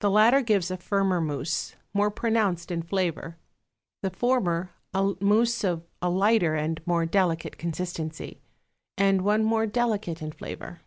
The 0.00 0.10
latter 0.10 0.42
gives 0.42 0.72
a 0.72 0.76
firmer 0.76 1.20
mousse, 1.20 1.76
more 1.92 2.10
pronounced 2.10 2.72
in 2.72 2.82
flavor; 2.82 3.38
the 4.02 4.10
former, 4.10 4.72
a 4.92 5.12
mousse 5.20 5.62
of 5.62 5.84
a 6.02 6.10
lighter 6.10 6.56
and 6.56 6.84
more 6.88 7.06
delicate 7.06 7.56
consistency, 7.56 8.40
and 8.98 9.22
one 9.22 9.44
more 9.44 9.68
delicate 9.68 10.20
in 10.20 10.32
flavor. 10.32 10.80